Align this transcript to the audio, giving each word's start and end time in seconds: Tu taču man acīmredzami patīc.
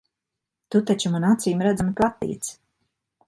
Tu 0.75 0.79
taču 0.91 1.11
man 1.15 1.27
acīmredzami 1.27 1.95
patīc. 2.01 2.49